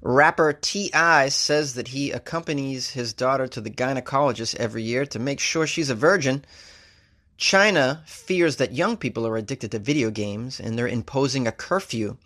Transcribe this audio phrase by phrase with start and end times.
[0.00, 1.28] Rapper T.I.
[1.28, 5.90] says that he accompanies his daughter to the gynecologist every year to make sure she's
[5.90, 6.44] a virgin.
[7.36, 12.16] China fears that young people are addicted to video games and they're imposing a curfew.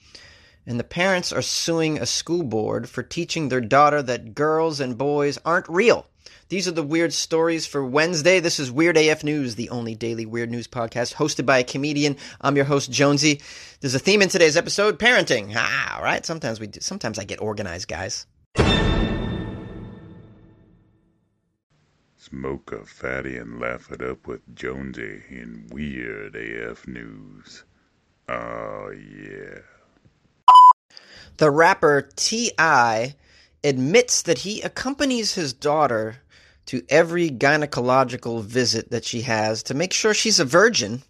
[0.66, 4.98] And the parents are suing a school board for teaching their daughter that girls and
[4.98, 6.06] boys aren't real.
[6.48, 8.40] These are the weird stories for Wednesday.
[8.40, 12.16] This is Weird AF News, the only daily weird news podcast hosted by a comedian.
[12.40, 13.40] I'm your host Jonesy.
[13.80, 15.52] There's a theme in today's episode: parenting.
[15.56, 16.24] Ah, all right.
[16.26, 16.80] Sometimes we do.
[16.80, 18.26] Sometimes I get organized, guys.
[22.16, 27.64] Smoke a fatty and laugh it up with Jonesy in Weird AF News.
[28.28, 29.58] Oh yeah.
[31.38, 33.16] The rapper T.I.
[33.64, 36.16] admits that he accompanies his daughter
[36.66, 41.02] to every gynecological visit that she has to make sure she's a virgin.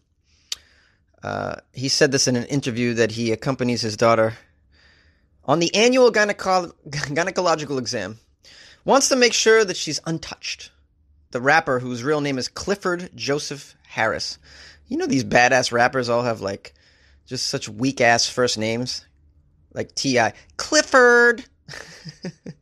[1.23, 4.35] Uh, he said this in an interview that he accompanies his daughter
[5.45, 8.19] on the annual gyneco- gynecological exam.
[8.85, 10.71] Wants to make sure that she's untouched.
[11.31, 14.39] The rapper, whose real name is Clifford Joseph Harris.
[14.89, 16.75] You know, these badass rappers all have like
[17.27, 19.07] just such weak ass first names.
[19.73, 20.35] Like T.I.
[20.57, 21.45] Clifford.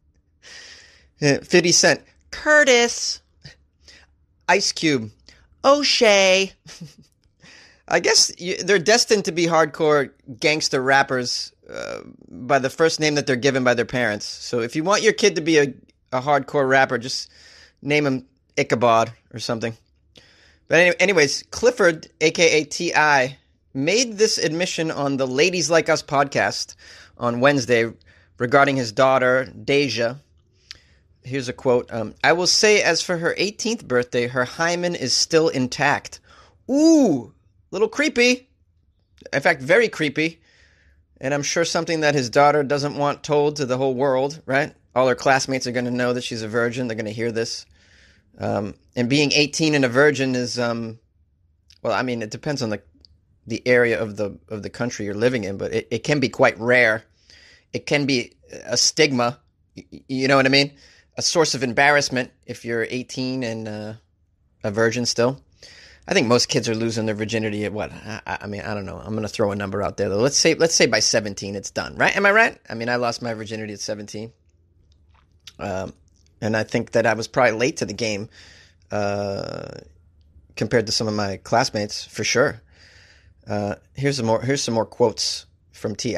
[1.20, 2.02] 50 Cent.
[2.30, 3.20] Curtis.
[4.48, 5.10] Ice Cube.
[5.64, 6.52] O'Shea.
[7.88, 13.16] I guess you, they're destined to be hardcore gangster rappers uh, by the first name
[13.16, 14.26] that they're given by their parents.
[14.26, 15.74] So if you want your kid to be a,
[16.12, 17.30] a hardcore rapper, just
[17.82, 18.26] name him
[18.56, 19.76] Ichabod or something.
[20.68, 23.36] But anyway, anyways, Clifford, aka T.I.,
[23.74, 26.74] made this admission on the Ladies Like Us podcast
[27.18, 27.90] on Wednesday
[28.40, 30.18] regarding his daughter, Deyjah.
[31.22, 35.12] Here's a quote um, I will say, as for her 18th birthday, her hymen is
[35.12, 36.18] still intact.
[36.68, 37.32] Ooh,
[37.70, 38.48] little creepy.
[39.32, 40.40] In fact, very creepy.
[41.20, 44.72] And I'm sure something that his daughter doesn't want told to the whole world, right?
[44.94, 46.88] All her classmates are going to know that she's a virgin.
[46.88, 47.66] They're going to hear this.
[48.38, 50.98] Um, and being 18 and a virgin is, um,
[51.82, 52.80] well, I mean, it depends on the
[53.46, 56.28] the area of the of the country you're living in, but it, it can be
[56.28, 57.04] quite rare.
[57.72, 58.32] It can be
[58.64, 59.38] a stigma.
[60.08, 60.72] You know what I mean?
[61.16, 63.92] A source of embarrassment if you're 18 and uh,
[64.64, 65.40] a virgin still.
[66.08, 67.92] I think most kids are losing their virginity at what?
[67.92, 68.98] I, I mean, I don't know.
[68.98, 70.18] I'm going to throw a number out there though.
[70.18, 72.16] Let's say let's say by 17 it's done, right?
[72.16, 72.58] Am I right?
[72.68, 74.32] I mean, I lost my virginity at 17.
[75.60, 75.92] Um,
[76.40, 78.28] and I think that I was probably late to the game
[78.90, 79.68] uh,
[80.56, 82.60] compared to some of my classmates for sure.
[83.46, 84.40] Uh, here's some more.
[84.40, 86.16] Here's some more quotes from Ti.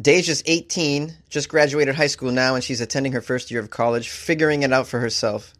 [0.00, 4.10] Deyjah's 18, just graduated high school now, and she's attending her first year of college,
[4.10, 5.54] figuring it out for herself.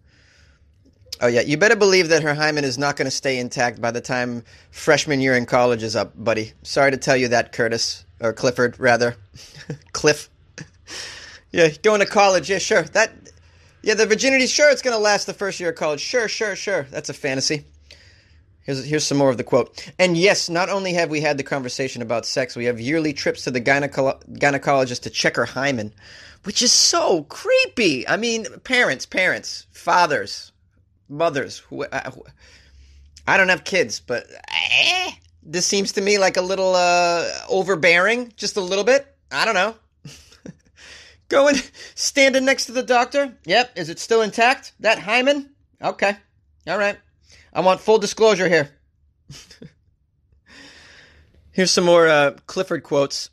[1.20, 3.91] Oh yeah, you better believe that her hymen is not going to stay intact by
[3.91, 6.52] the time freshman year in college is up, buddy.
[6.62, 9.16] Sorry to tell you that, Curtis or Clifford, rather,
[9.92, 10.28] Cliff.
[11.50, 12.50] yeah, going to college.
[12.50, 12.82] Yeah, sure.
[12.82, 13.12] That.
[13.82, 14.46] Yeah, the virginity.
[14.48, 16.00] Sure, it's going to last the first year of college.
[16.00, 16.82] Sure, sure, sure.
[16.91, 17.64] That's a fantasy.
[18.66, 19.88] Here's, here's some more of the quote.
[19.97, 23.44] And yes, not only have we had the conversation about sex, we have yearly trips
[23.44, 25.94] to the gyneco- gynecologist to check her hymen,
[26.43, 28.06] which is so creepy.
[28.09, 30.50] I mean, parents, parents, fathers,
[31.09, 31.59] mothers.
[31.59, 32.25] Who, uh, who,
[33.28, 35.12] I don't have kids, but eh,
[35.44, 39.06] this seems to me like a little uh, overbearing, just a little bit.
[39.31, 39.76] I don't know.
[41.28, 41.55] Going,
[41.94, 43.32] standing next to the doctor.
[43.44, 44.72] Yep, is it still intact?
[44.81, 45.50] That hymen?
[45.81, 46.16] Okay,
[46.66, 46.99] all right.
[47.56, 48.69] I want full disclosure here.
[51.53, 53.31] Here's some more uh, Clifford quotes.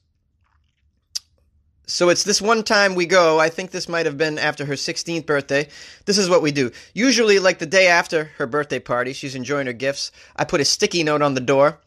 [1.87, 3.37] So it's this one time we go.
[3.37, 5.67] I think this might have been after her 16th birthday.
[6.05, 6.71] This is what we do.
[6.93, 10.13] Usually, like the day after her birthday party, she's enjoying her gifts.
[10.37, 11.81] I put a sticky note on the door.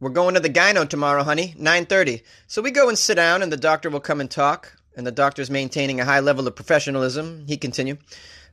[0.00, 1.54] We're going to the gyno tomorrow, honey.
[1.58, 2.24] 9:30.
[2.46, 4.76] So we go and sit down, and the doctor will come and talk.
[4.94, 7.46] And the doctor's maintaining a high level of professionalism.
[7.46, 7.96] He continue.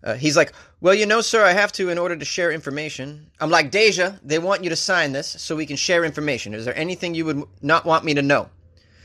[0.04, 3.32] Uh, he's like, Well, you know, sir, I have to in order to share information.
[3.40, 6.54] I'm like, Deyjah, they want you to sign this so we can share information.
[6.54, 8.50] Is there anything you would not want me to know?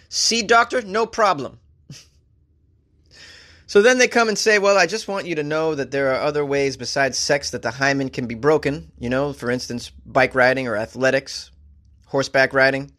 [0.09, 1.61] See, doctor, no problem.
[3.67, 6.13] so then they come and say, Well, I just want you to know that there
[6.13, 8.93] are other ways besides sex that the hymen can be broken.
[8.99, 11.51] You know, for instance, bike riding or athletics,
[12.07, 12.93] horseback riding,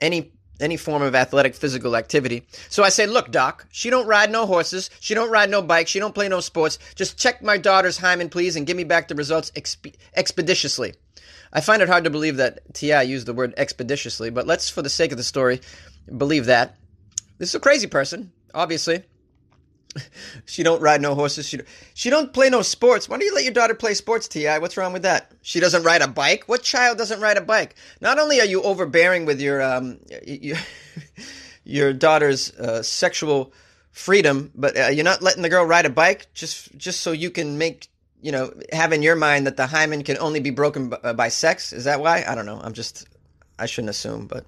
[0.00, 2.46] any any form of athletic physical activity.
[2.68, 5.88] So I say, look, doc, she don't ride no horses, she don't ride no bike,
[5.88, 6.78] she don't play no sports.
[6.94, 10.94] Just check my daughter's hymen, please, and give me back the results exp- expeditiously.
[11.52, 13.02] I find it hard to believe that T.I.
[13.02, 15.60] used the word expeditiously, but let's, for the sake of the story,
[16.16, 16.76] believe that.
[17.38, 19.02] This is a crazy person, obviously.
[20.46, 21.48] she don't ride no horses.
[21.48, 21.60] She
[21.94, 23.08] she don't play no sports.
[23.08, 24.46] Why don't you let your daughter play sports, Ti?
[24.58, 25.32] What's wrong with that?
[25.42, 26.44] She doesn't ride a bike.
[26.46, 27.74] What child doesn't ride a bike?
[28.00, 30.58] Not only are you overbearing with your um your,
[31.64, 33.52] your daughter's uh, sexual
[33.92, 37.30] freedom, but uh, you're not letting the girl ride a bike just just so you
[37.30, 37.88] can make
[38.22, 41.12] you know have in your mind that the hymen can only be broken by, uh,
[41.12, 41.72] by sex.
[41.72, 42.24] Is that why?
[42.26, 42.60] I don't know.
[42.62, 43.06] I'm just
[43.58, 44.46] I shouldn't assume, but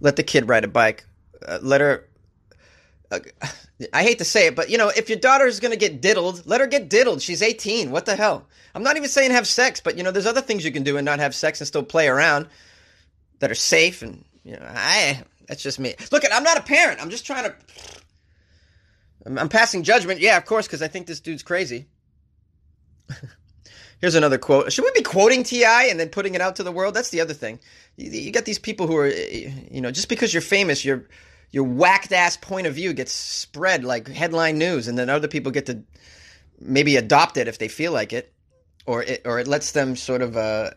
[0.00, 1.04] let the kid ride a bike.
[1.46, 2.08] Uh, let her.
[3.92, 6.00] I hate to say it, but you know, if your daughter is going to get
[6.00, 7.22] diddled, let her get diddled.
[7.22, 7.90] She's 18.
[7.90, 8.46] What the hell?
[8.74, 10.96] I'm not even saying have sex, but you know, there's other things you can do
[10.96, 12.48] and not have sex and still play around
[13.40, 14.02] that are safe.
[14.02, 15.94] And you know, I that's just me.
[16.10, 17.02] Look, I'm not a parent.
[17.02, 17.54] I'm just trying to.
[19.26, 20.20] I'm, I'm passing judgment.
[20.20, 21.86] Yeah, of course, because I think this dude's crazy.
[24.00, 24.72] Here's another quote.
[24.72, 25.84] Should we be quoting T.I.
[25.84, 26.94] and then putting it out to the world?
[26.94, 27.60] That's the other thing.
[27.96, 31.06] You, you got these people who are, eh, you know, just because you're famous, your
[31.52, 35.52] your whacked ass point of view gets spread like headline news, and then other people
[35.52, 35.82] get to
[36.58, 38.32] maybe adopt it if they feel like it,
[38.86, 40.70] or it or it lets them sort of uh,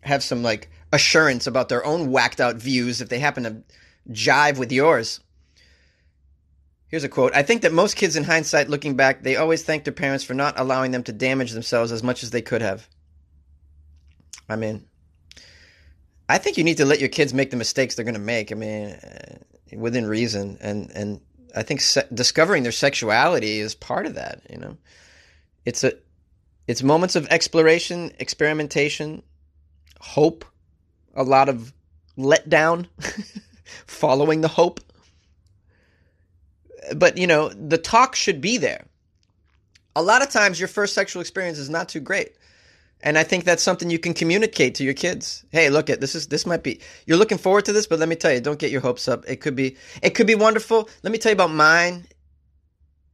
[0.00, 3.62] have some like assurance about their own whacked out views if they happen to
[4.10, 5.20] jive with yours.
[6.88, 9.84] Here's a quote I think that most kids, in hindsight, looking back, they always thank
[9.84, 12.88] their parents for not allowing them to damage themselves as much as they could have.
[14.48, 14.86] I mean,
[16.28, 18.52] I think you need to let your kids make the mistakes they're going to make.
[18.52, 18.96] I mean,
[19.72, 21.20] within reason, and and
[21.54, 24.42] I think se- discovering their sexuality is part of that.
[24.50, 24.76] You know,
[25.64, 25.92] it's a
[26.66, 29.22] it's moments of exploration, experimentation,
[30.00, 30.44] hope,
[31.14, 31.72] a lot of
[32.18, 32.86] letdown,
[33.86, 34.80] following the hope
[36.94, 38.84] but you know, the talk should be there.
[39.94, 42.36] A lot of times your first sexual experience is not too great.
[43.02, 45.44] And I think that's something you can communicate to your kids.
[45.50, 48.08] Hey, look at this is this might be you're looking forward to this, but let
[48.08, 49.24] me tell you, don't get your hopes up.
[49.28, 50.88] It could be it could be wonderful.
[51.02, 52.06] Let me tell you about mine.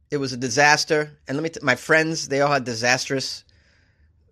[0.09, 3.43] It was a disaster, and let me t- my friends, they all had disastrous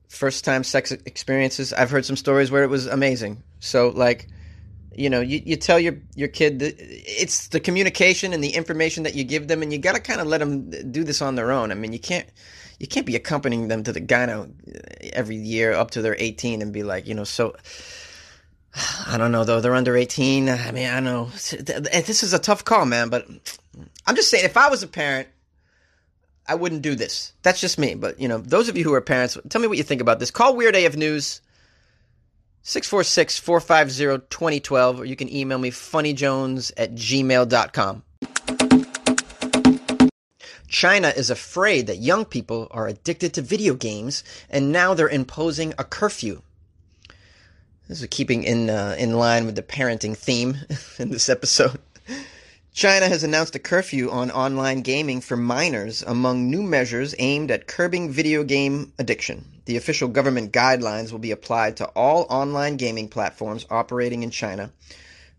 [0.08, 1.74] first time sex experiences.
[1.74, 3.44] I've heard some stories where it was amazing.
[3.60, 4.28] So like
[4.96, 9.04] you know you, you tell your your kid that it's the communication and the information
[9.04, 11.22] that you give them and you got to kind of let them uh, do this
[11.22, 12.28] on their own i mean you can't
[12.82, 16.62] you can't be accompanying them to the gyno uh, every year up to they're 18
[16.62, 17.56] and be like you know so
[19.08, 22.66] i don't know though they're under 18 i mean i know this is a tough
[22.66, 23.28] call man but
[24.08, 25.28] i'm just saying if i was a parent
[26.48, 29.02] i wouldn't do this that's just me but you know those of you who are
[29.02, 31.42] parents tell me what you think about this call weird af news
[32.64, 38.04] 646 450 2012, or you can email me funnyjones at gmail.com.
[40.72, 45.74] China is afraid that young people are addicted to video games, and now they're imposing
[45.78, 46.42] a curfew.
[47.90, 50.56] This is keeping in uh, in line with the parenting theme
[50.98, 51.78] in this episode.
[52.74, 57.68] China has announced a curfew on online gaming for minors among new measures aimed at
[57.68, 59.46] curbing video game addiction.
[59.66, 64.72] The official government guidelines will be applied to all online gaming platforms operating in China,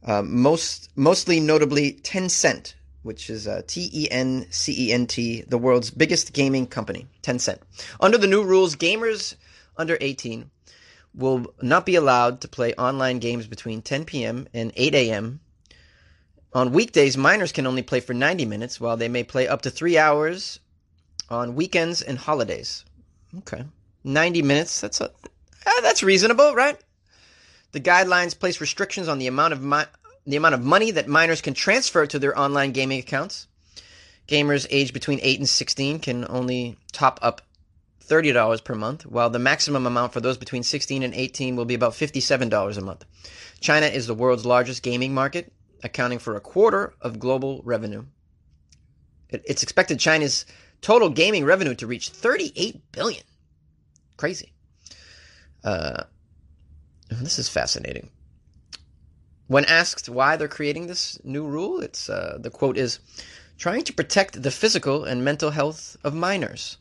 [0.05, 5.43] uh, most mostly notably Tencent, which is uh, T E N C E N T,
[5.43, 7.59] the world's biggest gaming company, Tencent.
[8.01, 9.37] Under the new rules, gamers
[9.77, 10.51] under 18
[11.15, 14.49] will not be allowed to play online games between 10 p.m.
[14.55, 15.41] and 8 a.m.
[16.55, 19.71] On weekdays, minors can only play for 90 minutes, while they may play up to
[19.71, 20.61] three hours
[21.31, 22.85] on weekends and holidays.
[23.39, 23.65] Okay.
[24.05, 26.79] 90 minutes, that's, a, uh, that's reasonable, right?
[27.73, 29.85] The guidelines place restrictions on the amount of mi-
[30.27, 33.47] the amount of money that minors can transfer to their online gaming accounts.
[34.29, 37.43] Gamers aged between 8 and 16 can only top up
[38.07, 41.75] $30 per month, while the maximum amount for those between 16 and 18 will be
[41.75, 43.05] about $57 a month.
[43.61, 48.05] China is the world's largest gaming market accounting for a quarter of global revenue.
[49.31, 50.45] It's expected China's
[50.83, 53.23] total gaming revenue to reach 38 billion.
[54.17, 54.53] Crazy.
[55.65, 56.05] Uh,
[57.09, 58.11] this is fascinating.
[59.53, 63.01] When asked why they're creating this new rule, it's uh, the quote is
[63.59, 66.79] trying to protect the physical and mental health of minors.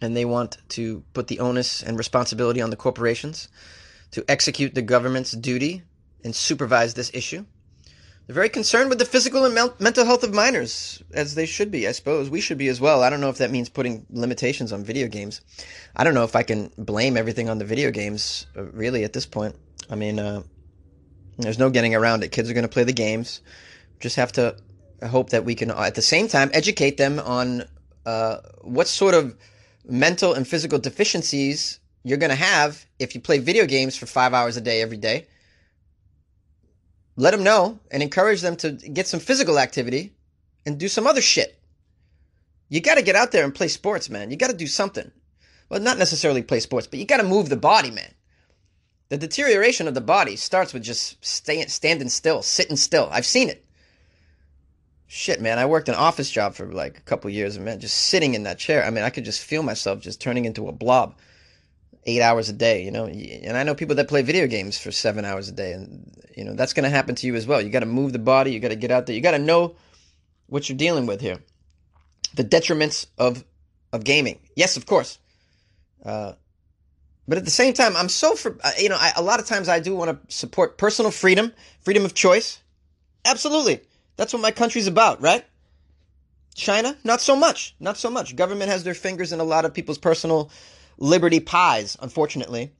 [0.00, 3.48] And they want to put the onus and responsibility on the corporations
[4.12, 5.82] to execute the government's duty
[6.24, 7.44] and supervise this issue.
[8.26, 11.70] They're very concerned with the physical and mel- mental health of minors, as they should
[11.70, 12.30] be, I suppose.
[12.30, 13.02] We should be as well.
[13.02, 15.42] I don't know if that means putting limitations on video games.
[15.94, 19.12] I don't know if I can blame everything on the video games, uh, really, at
[19.12, 19.54] this point.
[19.90, 20.42] I mean, uh,
[21.38, 22.32] there's no getting around it.
[22.32, 23.40] Kids are going to play the games.
[24.00, 24.56] Just have to
[25.06, 27.64] hope that we can, at the same time, educate them on
[28.04, 29.36] uh, what sort of
[29.86, 34.32] mental and physical deficiencies you're going to have if you play video games for five
[34.32, 35.26] hours a day every day
[37.16, 40.12] let them know and encourage them to get some physical activity
[40.64, 41.58] and do some other shit.
[42.68, 44.30] You got to get out there and play sports, man.
[44.30, 45.10] You got to do something.
[45.68, 48.12] Well, not necessarily play sports, but you got to move the body, man.
[49.08, 53.08] The deterioration of the body starts with just stay, standing still, sitting still.
[53.12, 53.64] I've seen it.
[55.06, 57.96] shit, man, I worked an office job for like a couple years, and man, just
[57.96, 60.72] sitting in that chair, I mean, I could just feel myself just turning into a
[60.72, 61.16] blob,
[62.04, 63.06] eight hours a day, you know.
[63.06, 66.44] And I know people that play video games for seven hours a day, and you
[66.44, 67.60] know that's going to happen to you as well.
[67.60, 69.38] You got to move the body, you got to get out there, you got to
[69.38, 69.76] know
[70.48, 71.38] what you're dealing with here.
[72.34, 73.44] The detriments of
[73.92, 75.18] of gaming, yes, of course.
[76.04, 76.32] Uh,
[77.28, 79.46] but at the same time, I'm so for uh, you know, I, a lot of
[79.46, 82.60] times I do want to support personal freedom, freedom of choice.
[83.24, 83.80] Absolutely.
[84.16, 85.44] That's what my country's about, right?
[86.54, 87.74] China, not so much.
[87.80, 88.34] Not so much.
[88.34, 90.50] Government has their fingers in a lot of people's personal
[90.98, 92.72] liberty pies, unfortunately.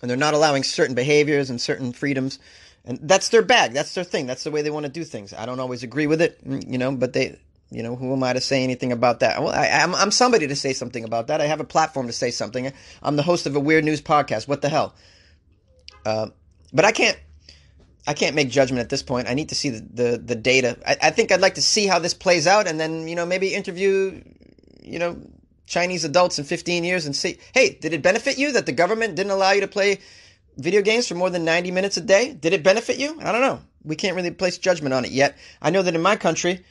[0.00, 2.38] And they're not allowing certain behaviors and certain freedoms.
[2.84, 3.72] And that's their bag.
[3.72, 4.26] That's their thing.
[4.26, 5.32] That's the way they want to do things.
[5.34, 7.38] I don't always agree with it, mm, you know, but they,
[7.70, 9.42] you know, who am I to say anything about that?
[9.42, 11.40] Well, I, am I'm, I'm somebody to say something about that.
[11.40, 12.72] I have a platform to say something.
[13.02, 14.46] I'm the host of a weird news podcast.
[14.46, 14.94] What the hell?
[16.04, 16.28] Uh,
[16.72, 17.18] but I can't
[18.06, 19.28] I can't make judgment at this point.
[19.28, 20.76] I need to see the, the, the data.
[20.86, 23.24] I, I, think I'd like to see how this plays out and then, you know,
[23.24, 24.22] maybe interview,
[24.82, 25.16] you know,
[25.66, 29.14] Chinese adults in 15 years and see, hey, did it benefit you that the government
[29.14, 30.00] didn't allow you to play
[30.58, 32.34] video games for more than 90 minutes a day?
[32.34, 33.18] Did it benefit you?
[33.22, 33.60] I don't know.
[33.82, 35.38] We can't really place judgment on it yet.
[35.62, 36.62] I know that in my country,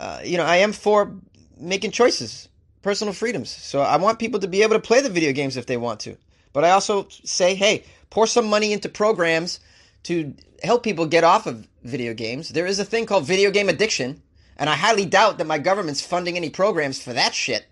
[0.00, 1.14] uh, you know, I am for
[1.58, 2.48] making choices,
[2.80, 3.50] personal freedoms.
[3.50, 6.00] So I want people to be able to play the video games if they want
[6.00, 6.16] to.
[6.54, 9.60] But I also say, hey, pour some money into programs
[10.04, 12.48] to help people get off of video games.
[12.48, 14.22] There is a thing called video game addiction,
[14.56, 17.66] and I highly doubt that my government's funding any programs for that shit.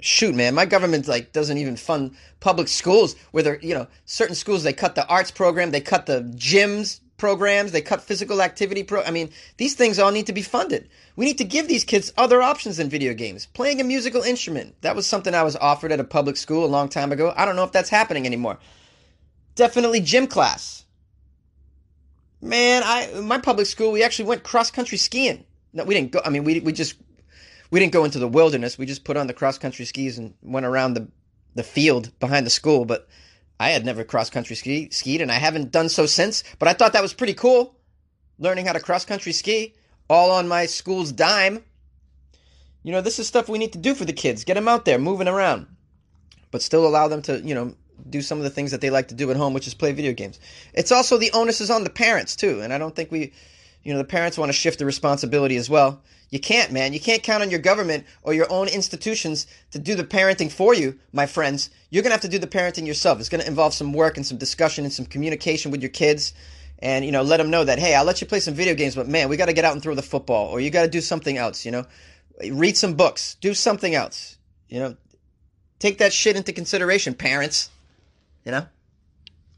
[0.00, 4.34] Shoot, man, my government like doesn't even fund public schools where they're, you know, certain
[4.34, 8.82] schools they cut the arts program, they cut the gyms programs, they cut physical activity
[8.82, 10.90] pro I mean, these things all need to be funded.
[11.16, 13.46] We need to give these kids other options than video games.
[13.46, 14.74] Playing a musical instrument.
[14.82, 17.32] That was something I was offered at a public school a long time ago.
[17.34, 18.58] I don't know if that's happening anymore.
[19.54, 20.84] Definitely gym class.
[22.42, 25.46] Man, I my public school we actually went cross country skiing.
[25.72, 26.20] No, we didn't go.
[26.26, 26.94] I mean, we we just
[27.70, 28.76] we didn't go into the wilderness.
[28.76, 31.08] We just put on the cross country skis and went around the
[31.54, 32.84] the field behind the school.
[32.84, 33.08] But
[33.58, 36.44] I had never cross country ski, skied, and I haven't done so since.
[36.58, 37.76] But I thought that was pretty cool,
[38.38, 39.74] learning how to cross country ski
[40.08, 41.64] all on my school's dime.
[42.82, 44.44] You know, this is stuff we need to do for the kids.
[44.44, 45.66] Get them out there, moving around,
[46.50, 47.74] but still allow them to, you know,
[48.10, 49.92] do some of the things that they like to do at home, which is play
[49.92, 50.38] video games.
[50.74, 53.32] It's also the onus is on the parents too, and I don't think we,
[53.84, 56.02] you know, the parents want to shift the responsibility as well.
[56.30, 56.92] You can't, man.
[56.92, 60.74] You can't count on your government or your own institutions to do the parenting for
[60.74, 61.70] you, my friends.
[61.90, 63.20] You're gonna have to do the parenting yourself.
[63.20, 66.32] It's gonna involve some work and some discussion and some communication with your kids,
[66.80, 68.96] and you know, let them know that hey, I'll let you play some video games,
[68.96, 70.88] but man, we got to get out and throw the football, or you got to
[70.88, 71.64] do something else.
[71.64, 71.86] You know,
[72.50, 74.38] read some books, do something else.
[74.68, 74.96] You know,
[75.78, 77.70] take that shit into consideration, parents.
[78.44, 78.66] You know?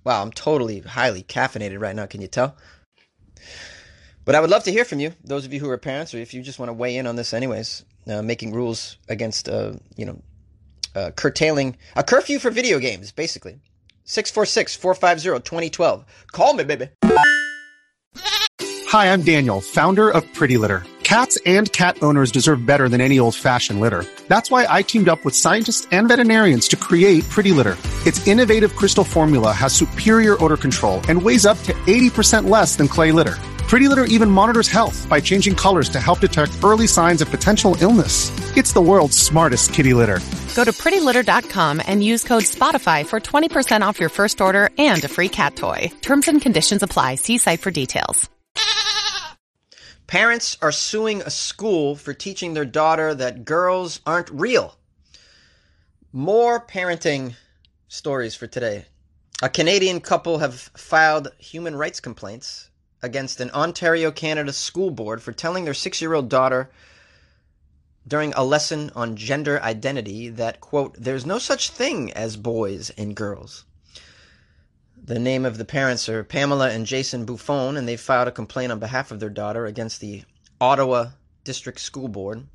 [0.04, 2.06] Wow, I'm totally highly caffeinated right now.
[2.06, 2.56] Can you tell?
[4.26, 6.18] But I would love to hear from you, those of you who are parents, or
[6.18, 9.75] if you just want to weigh in on this, anyways, uh, making rules against, uh,
[9.97, 10.21] you know,
[10.97, 13.61] uh, curtailing a curfew for video games, basically.
[14.04, 16.04] 646 450 2012.
[16.33, 16.88] Call me, baby.
[18.88, 20.83] Hi, I'm Daniel, founder of Pretty Litter.
[21.04, 24.04] Cats and cat owners deserve better than any old fashioned litter.
[24.26, 27.76] That's why I teamed up with scientists and veterinarians to create Pretty Litter.
[28.04, 32.88] Its innovative crystal formula has superior odor control and weighs up to 80% less than
[32.88, 33.37] clay litter.
[33.68, 37.76] Pretty Litter even monitors health by changing colors to help detect early signs of potential
[37.80, 38.30] illness.
[38.56, 40.20] It's the world's smartest kitty litter.
[40.54, 45.08] Go to prettylitter.com and use code SPOTIFY for 20% off your first order and a
[45.08, 45.90] free cat toy.
[46.00, 47.16] Terms and conditions apply.
[47.16, 48.30] See site for details.
[50.06, 54.76] Parents are suing a school for teaching their daughter that girls aren't real.
[56.12, 57.35] More parenting
[57.88, 58.85] stories for today.
[59.42, 62.70] A Canadian couple have filed human rights complaints
[63.03, 66.71] against an Ontario, Canada school board for telling their six year old daughter
[68.07, 73.17] during a lesson on gender identity that, quote, there's no such thing as boys and
[73.17, 73.65] girls.
[75.03, 78.73] The name of the parents are Pamela and Jason Buffone, and they filed a complaint
[78.73, 80.25] on behalf of their daughter against the
[80.61, 81.11] Ottawa
[81.45, 82.47] District School Board.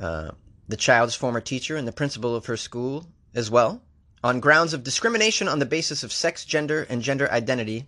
[0.00, 0.32] Uh,
[0.68, 3.82] the child's former teacher and the principal of her school as well,
[4.24, 7.86] on grounds of discrimination on the basis of sex, gender, and gender identity.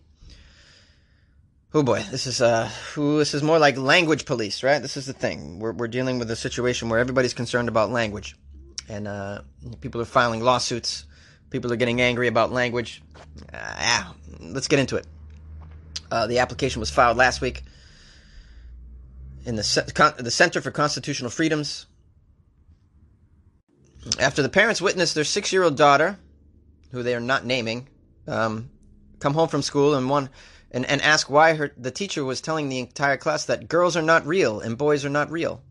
[1.77, 4.81] Oh boy, this is uh, ooh, this is more like language police, right?
[4.81, 5.59] This is the thing.
[5.59, 8.37] We're we're dealing with a situation where everybody's concerned about language,
[8.89, 9.43] and uh,
[9.81, 11.05] people are filing lawsuits
[11.55, 13.01] People are getting angry about language.
[13.53, 14.05] Uh, yeah,
[14.41, 15.07] let's get into it.
[16.11, 17.63] Uh, the application was filed last week
[19.47, 21.87] in the, the Center for Constitutional Freedoms.
[24.19, 26.19] After the parents witnessed their six year old daughter,
[26.91, 27.87] who they are not naming,
[28.27, 28.69] um,
[29.21, 30.31] come home from school and one
[30.75, 34.03] and, and ask why her the teacher was telling the entire class that girls are
[34.03, 35.63] not real and boys are not real.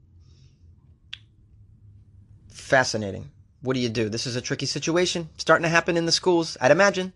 [2.47, 3.29] Fascinating.
[3.61, 4.07] What do you do?
[4.07, 7.11] This is a tricky situation starting to happen in the schools, I'd imagine.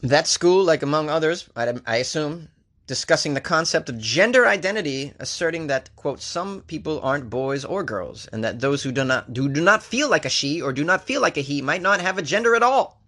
[0.00, 2.48] That school, like among others, I'd, I assume,
[2.86, 8.26] discussing the concept of gender identity, asserting that, quote, some people aren't boys or girls,
[8.32, 10.84] and that those who do not, who do not feel like a she or do
[10.84, 13.01] not feel like a he might not have a gender at all.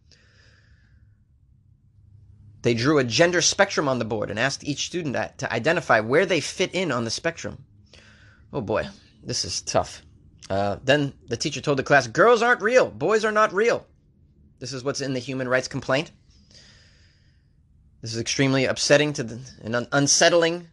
[2.64, 6.24] They drew a gender spectrum on the board and asked each student to identify where
[6.24, 7.62] they fit in on the spectrum.
[8.54, 8.88] Oh boy,
[9.22, 10.00] this is tough.
[10.48, 13.86] Uh, then the teacher told the class, Girls aren't real, boys are not real.
[14.60, 16.10] This is what's in the human rights complaint.
[18.00, 20.68] This is extremely upsetting to the, and un- unsettling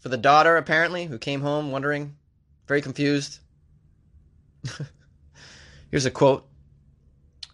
[0.00, 2.16] for the daughter, apparently, who came home wondering,
[2.66, 3.38] very confused.
[5.92, 6.48] Here's a quote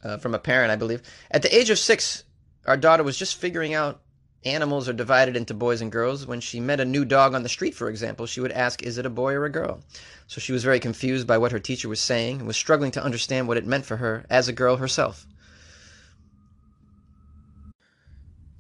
[0.02, 1.02] uh, from a parent, I believe.
[1.30, 2.25] At the age of six,
[2.66, 4.00] our daughter was just figuring out
[4.45, 6.26] animals are divided into boys and girls.
[6.26, 8.99] When she met a new dog on the street, for example, she would ask, Is
[8.99, 9.81] it a boy or a girl?
[10.26, 13.02] So she was very confused by what her teacher was saying and was struggling to
[13.02, 15.26] understand what it meant for her as a girl herself.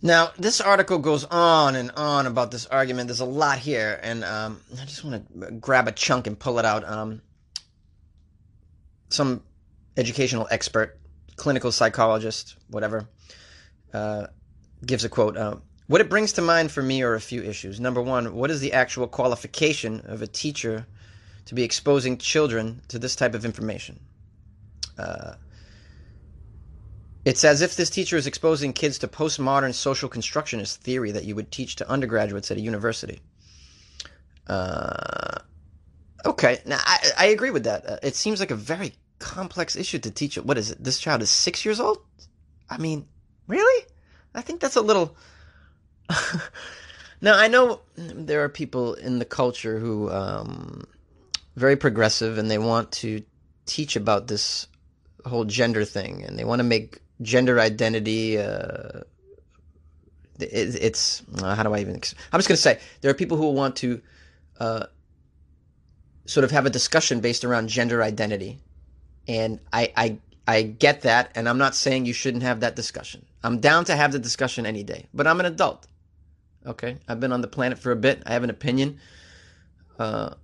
[0.04, 3.06] Now, this article goes on and on about this argument.
[3.06, 6.58] There's a lot here, and um, I just want to grab a chunk and pull
[6.58, 6.82] it out.
[6.82, 7.22] Um,
[9.10, 9.44] some
[9.96, 10.98] educational expert,
[11.36, 13.06] clinical psychologist, whatever,
[14.84, 15.36] gives a quote.
[15.36, 15.56] Uh,
[15.86, 17.80] what it brings to mind for me are a few issues.
[17.80, 20.86] Number one, what is the actual qualification of a teacher
[21.46, 24.00] to be exposing children to this type of information?
[24.98, 25.34] Uh,
[27.24, 31.34] it's as if this teacher is exposing kids to postmodern social constructionist theory that you
[31.34, 33.20] would teach to undergraduates at a university.
[34.46, 35.38] Uh,
[36.24, 37.86] okay, now I, I agree with that.
[37.86, 40.36] Uh, it seems like a very complex issue to teach.
[40.36, 40.82] What is it?
[40.82, 41.98] This child is six years old.
[42.68, 43.06] I mean,
[43.46, 43.86] really?
[44.34, 45.16] I think that's a little.
[47.20, 50.84] now I know there are people in the culture who um,
[51.56, 53.22] very progressive and they want to
[53.66, 54.66] teach about this
[55.24, 58.38] whole gender thing and they want to make gender identity.
[58.38, 59.00] Uh,
[60.40, 61.94] it, it's uh, how do I even?
[61.94, 64.00] I'm just going to say there are people who want to
[64.58, 64.86] uh,
[66.26, 68.58] sort of have a discussion based around gender identity,
[69.28, 73.24] and I, I I get that, and I'm not saying you shouldn't have that discussion.
[73.44, 75.86] I'm down to have the discussion any day, but I'm an adult.
[76.66, 78.22] Okay, I've been on the planet for a bit.
[78.26, 78.98] I have an opinion.
[79.98, 80.34] Uh,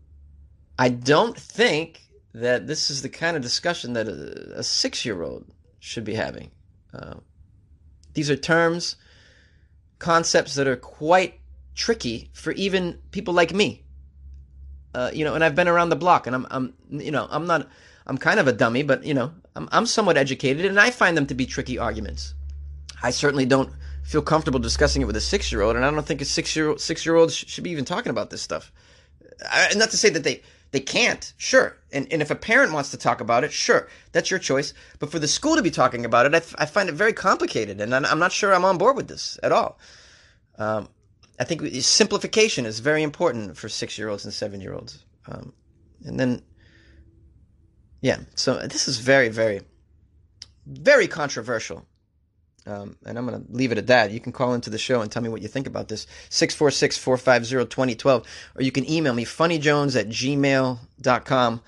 [0.79, 2.03] I don't think
[2.35, 5.47] that this is the kind of discussion that a, a six-year-old
[5.81, 6.51] should be having.
[6.93, 7.15] Uh,
[8.15, 8.97] these are terms,
[9.99, 11.41] concepts that are quite
[11.75, 13.85] tricky for even people like me.
[14.95, 17.47] Uh, you know, and I've been around the block, and I'm, I'm, you know, I'm
[17.47, 17.69] not,
[18.07, 21.17] I'm kind of a dummy, but you know, I'm, I'm somewhat educated, and I find
[21.17, 22.35] them to be tricky arguments.
[23.03, 23.73] I certainly don't
[24.05, 27.65] feel comfortable discussing it with a six-year-old, and I don't think a six-year six-year-old should
[27.65, 28.73] be even talking about this stuff.
[29.51, 31.79] I, not to say that they they can't, sure.
[31.93, 34.75] And, and if a parent wants to talk about it, sure, that's your choice.
[34.99, 37.15] But for the school to be talking about it, I, f- I find it very
[37.15, 39.79] complicated, and I'm not sure I'm on board with this at all.
[40.59, 40.89] Um,
[41.41, 45.05] I think simplification is very important for six year olds and seven year olds.
[45.27, 45.53] Um,
[46.05, 46.43] and then,
[48.01, 49.61] yeah, so this is very, very,
[50.67, 51.87] very controversial.
[52.67, 54.11] Um, and I'm going to leave it at that.
[54.11, 56.07] You can call into the show and tell me what you think about this.
[56.29, 58.27] 646 450 2012.
[58.57, 61.63] Or you can email me, funnyjones at gmail.com.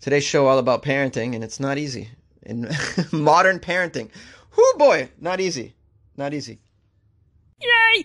[0.00, 2.10] Today's show all about parenting, and it's not easy.
[2.42, 2.70] In
[3.12, 4.10] modern parenting.
[4.56, 5.74] Whoo boy, not easy.
[6.16, 6.60] Not easy.
[7.60, 8.04] Yay!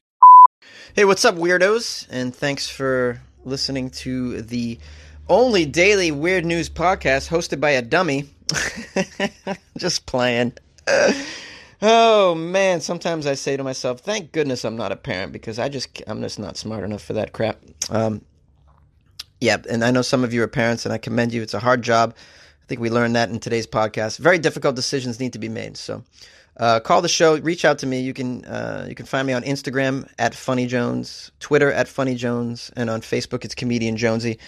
[0.96, 2.08] Hey, what's up, weirdos?
[2.12, 4.80] And thanks for listening to the
[5.30, 8.30] only daily weird news podcast hosted by a dummy.
[9.78, 10.54] Just playing.
[11.86, 15.68] Oh man, sometimes I say to myself, "Thank goodness I'm not a parent because I
[15.68, 17.58] just I'm just not smart enough for that crap."
[17.90, 18.22] Um,
[19.42, 21.42] yeah, and I know some of you are parents, and I commend you.
[21.42, 22.16] It's a hard job.
[22.16, 24.18] I think we learned that in today's podcast.
[24.20, 25.76] Very difficult decisions need to be made.
[25.76, 26.06] So,
[26.56, 27.38] uh, call the show.
[27.40, 28.00] Reach out to me.
[28.00, 32.16] You can uh, you can find me on Instagram at Funny Jones, Twitter at Funny
[32.16, 34.40] Jones, and on Facebook it's Comedian Jonesy.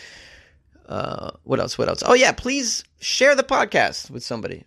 [0.87, 1.77] Uh, what else?
[1.77, 2.03] What else?
[2.05, 4.65] Oh yeah, please share the podcast with somebody.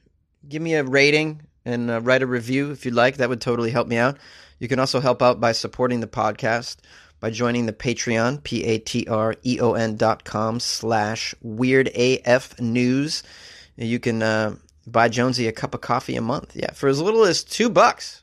[0.49, 3.17] Give me a rating and uh, write a review if you'd like.
[3.19, 4.19] That would totally help me out.
[4.59, 6.79] You can also help out by supporting the podcast
[7.21, 11.89] by joining the Patreon, P A T R E O N dot com slash weird
[11.95, 13.23] AF news.
[13.77, 16.55] You can uh, buy Jonesy a cup of coffee a month.
[16.55, 18.23] Yeah, for as little as two bucks.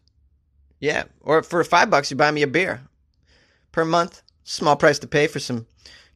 [0.79, 2.81] Yeah, or for five bucks, you buy me a beer
[3.71, 4.21] per month.
[4.43, 5.65] Small price to pay for some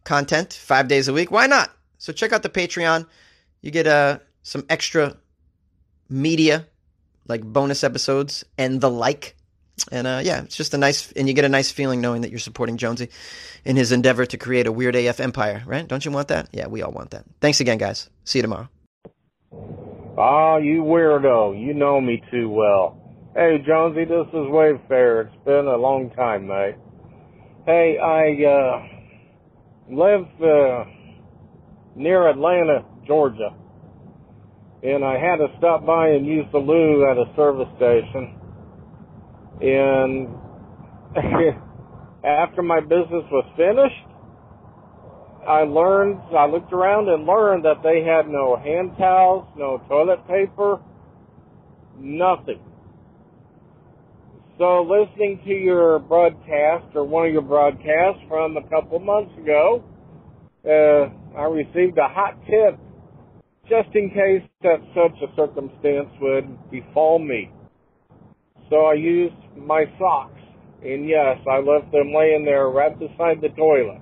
[0.04, 1.32] content five days a week.
[1.32, 1.72] Why not?
[1.98, 3.06] So check out the Patreon.
[3.62, 5.18] You get uh, some extra
[6.10, 6.66] media
[7.28, 9.36] like bonus episodes and the like.
[9.92, 12.32] And uh, yeah, it's just a nice, and you get a nice feeling knowing that
[12.32, 13.10] you're supporting Jonesy
[13.64, 15.88] in his endeavor to create a weird AF empire, right?
[15.88, 16.50] Don't you want that?
[16.52, 17.24] Yeah, we all want that.
[17.40, 18.10] Thanks again, guys.
[18.26, 18.68] See you tomorrow.
[20.18, 21.58] Ah, you weirdo.
[21.58, 23.00] You know me too well.
[23.36, 25.28] Hey, Jonesy, this is Wayfair.
[25.28, 26.76] It's been a long time, mate.
[27.66, 28.99] Hey, I, uh,
[29.91, 30.86] live, uh,
[31.95, 33.56] near Atlanta, Georgia.
[34.84, 38.39] And I had to stop by and use the loo at a service station.
[39.62, 40.30] And
[42.23, 44.10] after my business was finished,
[45.47, 50.25] I learned, I looked around and learned that they had no hand towels, no toilet
[50.28, 50.80] paper,
[51.97, 52.60] nothing.
[54.60, 59.82] So listening to your broadcast or one of your broadcasts from a couple months ago,
[60.65, 62.78] uh, I received a hot tip
[63.69, 67.50] just in case that such a circumstance would befall me.
[68.69, 70.41] So I used my socks,
[70.84, 74.02] and yes, I left them laying there right beside the toilet.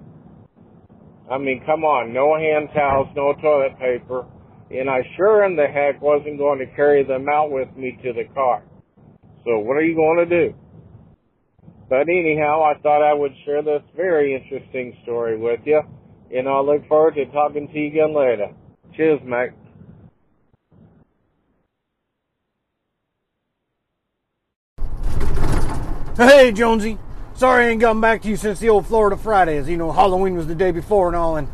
[1.29, 4.25] I mean, come on, no hand towels, no toilet paper,
[4.71, 8.11] and I sure in the heck wasn't going to carry them out with me to
[8.11, 8.63] the car.
[9.47, 10.53] So what are you going to do?
[11.87, 15.81] But anyhow, I thought I would share this very interesting story with you,
[16.35, 18.49] and I look forward to talking to you again later.
[18.97, 19.51] Cheers, mate.
[26.17, 26.97] Hey, Jonesy.
[27.35, 29.69] Sorry I ain't gotten back to you since the old Florida Fridays.
[29.69, 31.47] You know, Halloween was the day before and all, and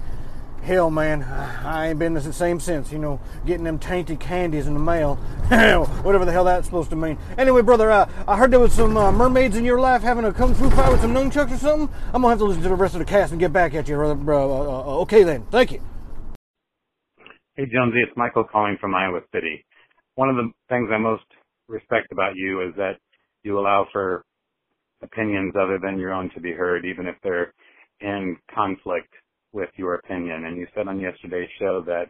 [0.63, 2.91] hell, man, I ain't been the same since.
[2.91, 5.15] You know, getting them tainted candies in the mail,
[6.01, 7.17] whatever the hell that's supposed to mean.
[7.37, 10.33] Anyway, brother, uh, I heard there was some uh, mermaids in your life having a
[10.33, 11.95] kung fu fight with some nunchucks or something.
[12.07, 13.87] I'm gonna have to listen to the rest of the cast and get back at
[13.87, 14.15] you, brother.
[14.15, 15.81] Bro, uh, uh, okay then, thank you.
[17.55, 19.63] Hey, Jonesy, it's Michael calling from Iowa City.
[20.15, 21.25] One of the things I most
[21.67, 22.97] respect about you is that
[23.43, 24.23] you allow for
[25.01, 27.53] opinions other than your own to be heard, even if they're
[27.99, 29.13] in conflict
[29.53, 30.45] with your opinion.
[30.45, 32.07] And you said on yesterday's show that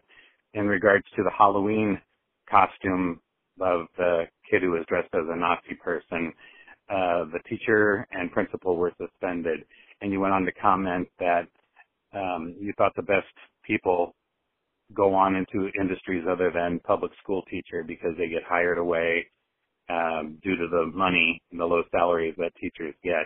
[0.54, 2.00] in regards to the Halloween
[2.50, 3.20] costume
[3.62, 6.34] of the kid who was dressed as a Nazi person,
[6.90, 9.62] uh, the teacher and principal were suspended.
[10.02, 11.48] And you went on to comment that
[12.14, 13.28] um, you thought the best
[13.66, 14.16] people
[14.94, 19.26] go on into industries other than public school teacher because they get hired away
[19.90, 23.26] um, due to the money and the low salaries that teachers get.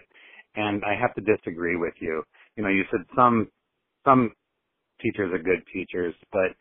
[0.55, 2.23] And I have to disagree with you.
[2.55, 3.47] You know, you said some
[4.07, 4.33] some
[5.01, 6.51] teachers are good teachers, but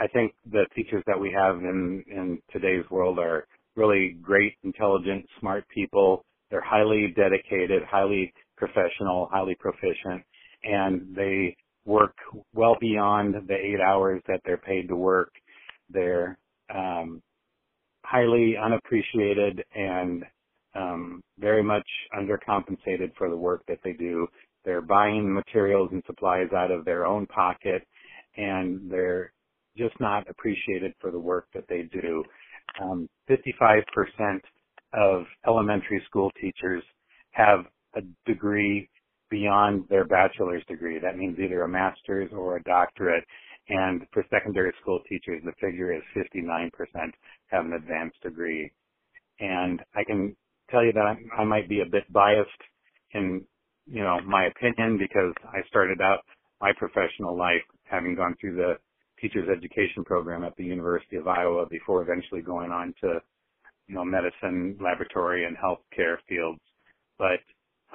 [0.00, 3.46] I think the teachers that we have in in today's world are
[3.76, 6.24] really great, intelligent, smart people.
[6.50, 10.22] They're highly dedicated, highly professional, highly proficient,
[10.64, 12.16] and they work
[12.54, 15.30] well beyond the eight hours that they're paid to work.
[15.90, 16.38] They're
[16.74, 17.22] um,
[18.04, 20.24] highly unappreciated and
[20.74, 21.86] um, very much
[22.18, 24.26] undercompensated for the work that they do.
[24.66, 27.84] They're buying materials and supplies out of their own pocket,
[28.38, 29.32] and they're
[29.78, 32.24] just not appreciated for the work that they do.
[32.82, 33.82] Um, 55%
[34.94, 36.84] of elementary school teachers
[37.32, 38.90] have a degree
[39.30, 41.00] beyond their bachelor's degree.
[41.00, 43.24] That means either a master's or a doctorate.
[43.70, 46.70] And for secondary school teachers, the figure is 59%
[47.48, 48.72] have an advanced degree.
[49.40, 50.36] And I can
[50.70, 52.50] tell you that I, I might be a bit biased
[53.14, 53.42] in,
[53.86, 56.20] you know, my opinion because I started out
[56.60, 58.74] my professional life having gone through the
[59.20, 63.20] teacher's education program at the University of Iowa before eventually going on to,
[63.86, 66.60] you know, medicine, laboratory, and healthcare fields.
[67.18, 67.40] But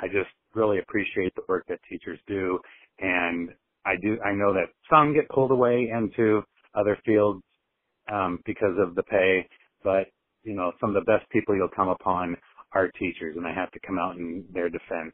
[0.01, 2.59] I just really appreciate the work that teachers do,
[2.99, 3.49] and
[3.85, 4.17] I do.
[4.25, 7.41] I know that some get pulled away into other fields
[8.11, 9.47] um, because of the pay,
[9.83, 10.07] but
[10.43, 12.37] you know, some of the best people you'll come upon
[12.73, 15.13] are teachers, and I have to come out in their defense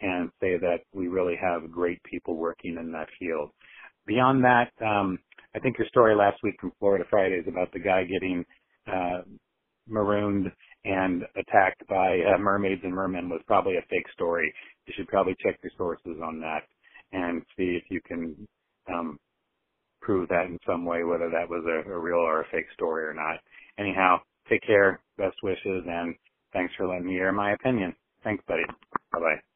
[0.00, 3.50] and say that we really have great people working in that field.
[4.06, 5.18] Beyond that, um,
[5.54, 8.44] I think your story last week from Florida Fridays about the guy getting
[8.86, 9.22] uh,
[9.88, 10.50] marooned
[10.84, 14.52] and attacked by uh, mermaids and mermen was probably a fake story.
[14.86, 16.62] You should probably check your sources on that
[17.12, 18.36] and see if you can
[18.88, 19.18] um,
[20.00, 23.04] prove that in some way, whether that was a, a real or a fake story
[23.04, 23.40] or not.
[23.78, 26.14] Anyhow, take care, best wishes, and
[26.52, 27.94] thanks for letting me air my opinion.
[28.22, 28.64] Thanks, buddy.
[29.12, 29.55] Bye bye.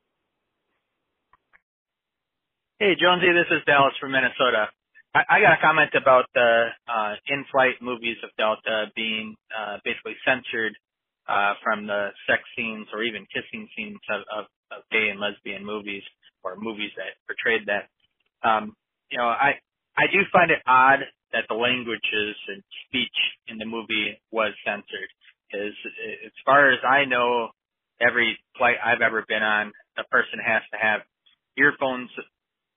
[2.81, 4.73] Hey, Jonesy, this is Dallas from Minnesota.
[5.13, 10.17] I, I got a comment about the uh, in-flight movies of Delta being uh, basically
[10.25, 10.73] censored
[11.29, 15.61] uh, from the sex scenes or even kissing scenes of, of, of gay and lesbian
[15.61, 16.01] movies
[16.41, 17.93] or movies that portrayed that.
[18.41, 18.73] Um,
[19.13, 19.61] you know, I
[20.01, 21.05] I do find it odd
[21.37, 23.19] that the languages and speech
[23.53, 25.13] in the movie was censored.
[25.53, 25.77] Because
[26.25, 27.53] as far as I know,
[28.01, 29.69] every flight I've ever been on,
[30.01, 31.05] the person has to have
[31.61, 32.09] earphones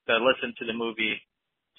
[0.08, 1.22] to listen to the movie,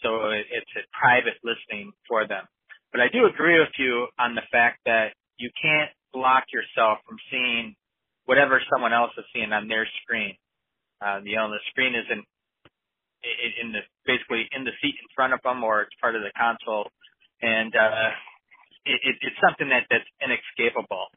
[0.02, 2.44] so it's a private listening for them.
[2.92, 7.18] But I do agree with you on the fact that you can't block yourself from
[7.30, 7.74] seeing
[8.24, 10.36] whatever someone else is seeing on their screen.
[11.02, 12.22] Uh, you know, the screen is in,
[13.60, 16.30] in the, basically in the seat in front of them or it's part of the
[16.38, 16.88] console.
[17.42, 18.14] And, uh,
[18.86, 21.08] it, it, it's something that, that's inescapable.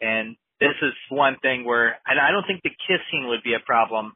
[0.00, 3.60] And this is one thing where, and I don't think the kissing would be a
[3.66, 4.14] problem,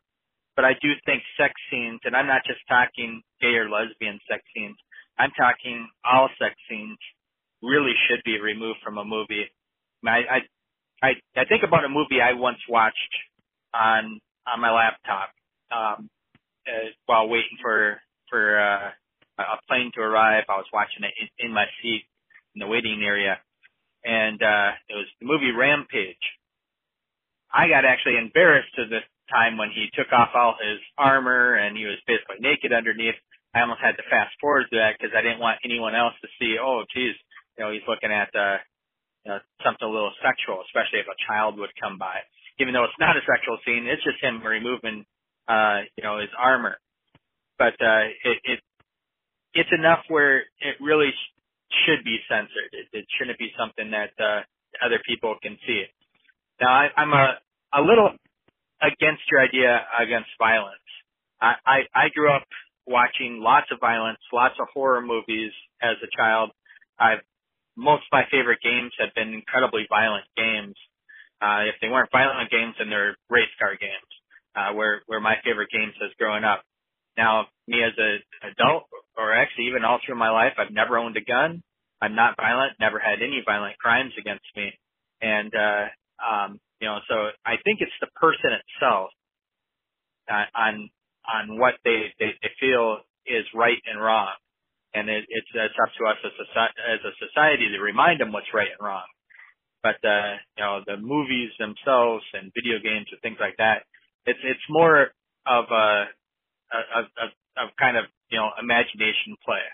[0.58, 4.42] but I do think sex scenes, and I'm not just talking gay or lesbian sex
[4.50, 4.74] scenes,
[5.16, 6.98] I'm talking all sex scenes
[7.62, 9.46] really should be removed from a movie.
[10.04, 10.38] I, I,
[11.00, 13.14] I, I think about a movie I once watched
[13.72, 14.18] on,
[14.52, 15.30] on my laptop,
[15.70, 16.10] um,
[16.66, 18.90] uh, while waiting for, for, uh,
[19.38, 20.42] a plane to arrive.
[20.48, 22.02] I was watching it in, in my seat
[22.56, 23.38] in the waiting area
[24.04, 26.16] and, uh, it was the movie Rampage.
[27.54, 28.98] I got actually embarrassed to the
[29.30, 33.16] time when he took off all his armor and he was basically naked underneath.
[33.54, 36.28] I almost had to fast forward to that because I didn't want anyone else to
[36.38, 37.16] see, oh, geez,
[37.56, 38.58] you know, he's looking at, uh,
[39.24, 42.20] you know, something a little sexual, especially if a child would come by.
[42.60, 45.06] Even though it's not a sexual scene, it's just him removing,
[45.48, 46.76] uh, you know, his armor.
[47.58, 48.60] But, uh, it, it,
[49.54, 51.32] it's enough where it really sh-
[51.86, 52.70] should be censored.
[52.72, 54.44] It, it shouldn't be something that, uh,
[54.84, 55.84] other people can see.
[56.60, 57.38] Now, I, I'm a,
[57.74, 58.12] a little
[58.82, 60.78] against your idea against violence.
[61.40, 62.46] I, I, I grew up
[62.86, 66.50] watching lots of violence, lots of horror movies as a child.
[66.98, 67.20] I've
[67.78, 70.74] most of my favorite games have been incredibly violent games.
[71.40, 74.10] Uh, if they weren't violent games, then they're race car games,
[74.58, 76.66] uh, where, where my favorite games has growing up.
[77.16, 81.16] Now, me as an adult, or actually even all through my life, I've never owned
[81.16, 81.62] a gun.
[82.02, 84.74] I'm not violent, never had any violent crimes against me.
[85.22, 85.86] And, uh,
[86.18, 87.14] um, you know, so
[87.44, 89.10] I think it's the person itself,
[90.30, 90.90] uh, on,
[91.26, 94.34] on what they, they, they feel is right and wrong
[94.94, 96.44] and it, it's it's up to us as a
[96.90, 99.04] as a society to remind them what's right and wrong.
[99.82, 103.84] But uh, you know, the movies themselves and video games and things like that,
[104.26, 105.12] it's it's more
[105.46, 105.88] of a
[106.72, 109.64] of of, of kind of you know imagination play.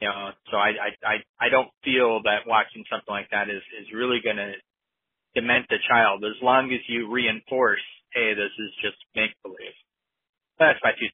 [0.00, 3.64] You know, so I I I I don't feel that watching something like that is
[3.80, 4.52] is really going to
[5.34, 7.82] dement the child as long as you reinforce,
[8.14, 9.76] hey, this is just make believe.
[10.58, 11.02] That's my two